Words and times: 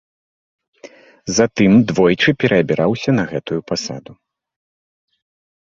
Затым 1.37 1.71
двойчы 1.91 2.29
пераабіраўся 2.45 3.09
на 3.19 3.23
гэтую 3.35 3.61
пасаду. 3.69 4.13